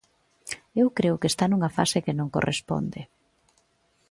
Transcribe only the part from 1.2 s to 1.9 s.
está nunha